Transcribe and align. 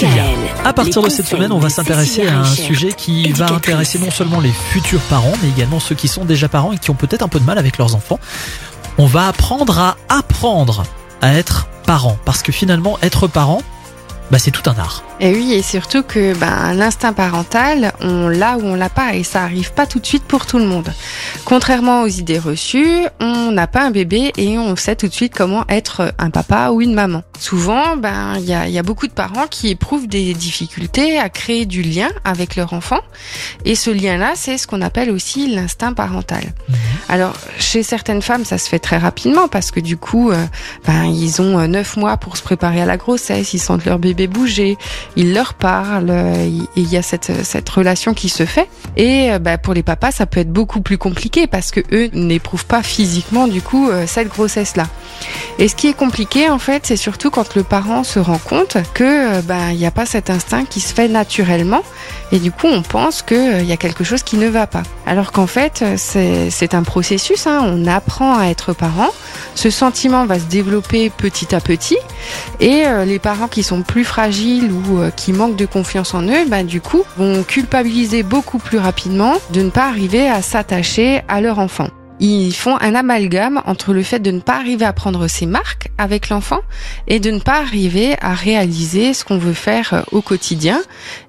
Cécilia. 0.00 0.24
À 0.64 0.72
partir 0.72 1.02
de 1.02 1.10
cette 1.10 1.26
semaine, 1.26 1.52
on 1.52 1.58
va 1.58 1.68
s'intéresser 1.68 2.26
à 2.26 2.40
un 2.40 2.44
sujet 2.44 2.92
qui 2.92 3.32
va 3.32 3.52
intéresser 3.52 3.98
non 3.98 4.10
seulement 4.10 4.40
les 4.40 4.50
futurs 4.50 5.00
parents, 5.02 5.32
mais 5.42 5.50
également 5.50 5.78
ceux 5.78 5.94
qui 5.94 6.08
sont 6.08 6.24
déjà 6.24 6.48
parents 6.48 6.72
et 6.72 6.78
qui 6.78 6.90
ont 6.90 6.94
peut-être 6.94 7.22
un 7.22 7.28
peu 7.28 7.38
de 7.38 7.44
mal 7.44 7.58
avec 7.58 7.76
leurs 7.76 7.94
enfants. 7.94 8.18
On 8.96 9.06
va 9.06 9.28
apprendre 9.28 9.78
à 9.78 9.96
apprendre 10.08 10.84
à 11.20 11.34
être 11.34 11.68
parent. 11.84 12.16
Parce 12.24 12.42
que 12.42 12.50
finalement, 12.50 12.98
être 13.02 13.28
parent, 13.28 13.62
bah, 14.30 14.38
c'est 14.38 14.50
tout 14.50 14.68
un 14.70 14.78
art. 14.78 15.02
Et 15.18 15.32
oui, 15.34 15.52
et 15.52 15.62
surtout 15.62 16.02
que 16.02 16.34
ben, 16.34 16.72
l'instinct 16.74 17.12
parental, 17.12 17.92
on 18.00 18.28
l'a 18.28 18.56
ou 18.56 18.62
on 18.62 18.74
l'a 18.74 18.88
pas, 18.88 19.14
et 19.14 19.24
ça 19.24 19.42
arrive 19.42 19.72
pas 19.72 19.86
tout 19.86 19.98
de 19.98 20.06
suite 20.06 20.22
pour 20.24 20.46
tout 20.46 20.58
le 20.58 20.66
monde. 20.66 20.92
Contrairement 21.44 22.02
aux 22.02 22.08
idées 22.08 22.38
reçues, 22.38 23.06
on 23.20 23.50
n'a 23.50 23.66
pas 23.66 23.82
un 23.82 23.90
bébé 23.90 24.32
et 24.36 24.56
on 24.58 24.76
sait 24.76 24.96
tout 24.96 25.08
de 25.08 25.12
suite 25.12 25.34
comment 25.34 25.64
être 25.68 26.14
un 26.18 26.30
papa 26.30 26.70
ou 26.70 26.80
une 26.80 26.94
maman. 26.94 27.22
Souvent, 27.38 27.96
ben 27.96 28.34
il 28.36 28.44
y 28.44 28.54
a, 28.54 28.68
y 28.68 28.78
a, 28.78 28.82
beaucoup 28.82 29.06
de 29.06 29.12
parents 29.12 29.46
qui 29.48 29.68
éprouvent 29.68 30.06
des 30.06 30.34
difficultés 30.34 31.18
à 31.18 31.28
créer 31.28 31.66
du 31.66 31.82
lien 31.82 32.08
avec 32.24 32.56
leur 32.56 32.72
enfant, 32.72 33.00
et 33.64 33.74
ce 33.74 33.90
lien-là, 33.90 34.32
c'est 34.36 34.58
ce 34.58 34.66
qu'on 34.66 34.82
appelle 34.82 35.10
aussi 35.10 35.48
l'instinct 35.48 35.92
parental. 35.92 36.44
Mhm. 36.68 36.76
Alors, 37.10 37.34
chez 37.58 37.82
certaines 37.82 38.22
femmes, 38.22 38.44
ça 38.44 38.56
se 38.56 38.68
fait 38.68 38.78
très 38.78 38.96
rapidement 38.96 39.48
parce 39.48 39.72
que 39.72 39.80
du 39.80 39.96
coup, 39.96 40.30
euh, 40.30 40.46
ben 40.86 41.06
ils 41.06 41.42
ont 41.42 41.66
neuf 41.66 41.96
mois 41.96 42.16
pour 42.16 42.36
se 42.36 42.42
préparer 42.42 42.80
à 42.80 42.86
la 42.86 42.96
grossesse, 42.96 43.52
ils 43.52 43.58
sentent 43.58 43.84
leur 43.84 43.98
bébé 43.98 44.28
bouger, 44.28 44.78
ils 45.16 45.34
leur 45.34 45.54
parlent, 45.54 46.10
et 46.10 46.52
il 46.76 46.88
y 46.88 46.96
a 46.96 47.02
cette, 47.02 47.44
cette 47.44 47.68
relation 47.68 48.14
qui 48.14 48.28
se 48.28 48.46
fait. 48.46 48.68
Et 48.96 49.30
bah, 49.40 49.58
pour 49.58 49.74
les 49.74 49.82
papas, 49.82 50.12
ça 50.12 50.26
peut 50.26 50.38
être 50.38 50.52
beaucoup 50.52 50.82
plus 50.82 50.98
compliqué 50.98 51.48
parce 51.48 51.72
que 51.72 51.80
eux 51.92 52.10
n'éprouvent 52.12 52.66
pas 52.66 52.82
physiquement 52.82 53.48
du 53.48 53.60
coup 53.60 53.90
euh, 53.90 54.04
cette 54.06 54.28
grossesse-là. 54.28 54.86
Et 55.58 55.68
ce 55.68 55.74
qui 55.74 55.88
est 55.88 55.94
compliqué 55.94 56.48
en 56.48 56.58
fait, 56.58 56.86
c'est 56.86 56.96
surtout 56.96 57.30
quand 57.30 57.54
le 57.54 57.62
parent 57.62 58.04
se 58.04 58.18
rend 58.18 58.38
compte 58.38 58.76
que 58.94 59.40
bah, 59.42 59.72
il 59.72 59.78
n'y 59.78 59.86
a 59.86 59.90
pas 59.90 60.06
cet 60.06 60.30
instinct 60.30 60.64
qui 60.64 60.80
se 60.80 60.94
fait 60.94 61.08
naturellement, 61.08 61.82
et 62.32 62.38
du 62.38 62.50
coup 62.50 62.66
on 62.66 62.82
pense 62.82 63.22
qu'il 63.22 63.36
euh, 63.36 63.62
y 63.62 63.72
a 63.72 63.76
quelque 63.76 64.04
chose 64.04 64.22
qui 64.22 64.36
ne 64.36 64.48
va 64.48 64.66
pas. 64.66 64.82
Alors 65.06 65.32
qu'en 65.32 65.46
fait 65.46 65.84
c'est 65.96 66.74
un 66.74 66.82
processus, 66.82 67.46
hein. 67.46 67.60
on 67.64 67.86
apprend 67.86 68.38
à 68.38 68.46
être 68.46 68.72
parent, 68.72 69.10
ce 69.54 69.70
sentiment 69.70 70.26
va 70.26 70.38
se 70.38 70.44
développer 70.44 71.10
petit 71.10 71.54
à 71.54 71.60
petit, 71.60 71.98
et 72.60 72.84
les 73.04 73.18
parents 73.18 73.48
qui 73.48 73.62
sont 73.62 73.82
plus 73.82 74.04
fragiles 74.04 74.70
ou 74.72 74.98
euh, 74.98 75.10
qui 75.10 75.32
manquent 75.32 75.56
de 75.56 75.66
confiance 75.66 76.14
en 76.14 76.22
eux, 76.22 76.46
bah, 76.48 76.62
du 76.62 76.80
coup, 76.80 77.02
vont 77.16 77.42
culpabiliser 77.42 78.22
beaucoup 78.22 78.58
plus 78.58 78.78
rapidement 78.78 79.34
de 79.50 79.62
ne 79.62 79.70
pas 79.70 79.86
arriver 79.86 80.28
à 80.28 80.42
s'attacher 80.42 81.22
à 81.28 81.40
leur 81.40 81.58
enfant 81.58 81.88
ils 82.20 82.52
font 82.52 82.76
un 82.80 82.94
amalgame 82.94 83.62
entre 83.66 83.92
le 83.92 84.02
fait 84.02 84.18
de 84.18 84.30
ne 84.30 84.40
pas 84.40 84.56
arriver 84.56 84.84
à 84.84 84.92
prendre 84.92 85.26
ses 85.26 85.46
marques 85.46 85.90
avec 85.98 86.28
l'enfant 86.28 86.60
et 87.08 87.18
de 87.18 87.30
ne 87.30 87.38
pas 87.38 87.60
arriver 87.60 88.16
à 88.20 88.34
réaliser 88.34 89.14
ce 89.14 89.24
qu'on 89.24 89.38
veut 89.38 89.54
faire 89.54 89.94
euh, 89.94 90.02
au 90.12 90.20
quotidien. 90.20 90.80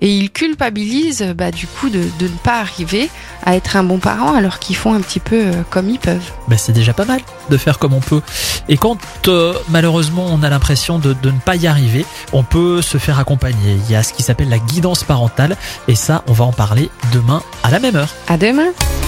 Et 0.00 0.16
ils 0.16 0.30
culpabilisent 0.30 1.34
bah, 1.36 1.50
du 1.50 1.66
coup 1.66 1.90
de, 1.90 2.02
de, 2.18 2.24
ne 2.24 2.36
pas 2.42 2.60
arriver 2.60 3.10
à 3.44 3.54
être 3.54 3.76
un 3.76 3.82
bon 3.82 3.98
parent 3.98 4.34
alors 4.34 4.58
qu'ils 4.58 4.76
font 4.76 4.94
un 4.94 5.00
petit 5.00 5.20
peu 5.20 5.36
euh, 5.36 5.52
comme 5.70 5.90
ils 5.90 5.98
peuvent. 5.98 6.32
Bah, 6.48 6.56
c'est 6.56 6.72
déjà 6.72 6.92
pas 6.92 7.04
mal 7.04 7.20
de 7.50 7.56
faire 7.56 7.78
comme 7.78 7.92
on 7.92 8.00
peut. 8.00 8.22
Et 8.68 8.76
quand 8.76 8.98
euh, 9.28 9.54
malheureusement 9.68 10.26
on 10.28 10.42
a 10.42 10.48
l'impression 10.48 10.98
de, 10.98 11.12
de 11.12 11.30
ne 11.30 11.38
pas 11.38 11.56
y 11.56 11.66
arriver, 11.66 12.06
on 12.32 12.42
peut 12.42 12.82
se 12.82 12.98
faire 12.98 13.18
accompagner. 13.18 13.78
Il 13.86 13.92
y 13.92 13.96
a 13.96 14.02
ce 14.02 14.12
qui 14.12 14.22
s'appelle 14.22 14.48
la 14.48 14.58
guidance 14.58 15.04
parentale 15.04 15.56
et 15.86 15.94
ça 15.94 16.24
on 16.28 16.32
va 16.32 16.44
en 16.44 16.52
parler 16.52 16.90
demain 17.12 17.42
à 17.62 17.70
la 17.70 17.78
même 17.78 17.96
heure. 17.96 18.14
À 18.28 18.38
demain. 18.38 18.72